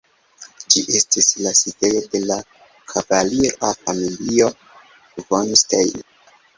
Ĝi 0.75 0.81
estis 0.99 1.27
la 1.41 1.51
sidejo 1.59 2.01
de 2.15 2.23
la 2.31 2.39
kavalira 2.95 3.73
familio 3.85 4.53
von 5.31 5.59
Stein. 5.67 6.07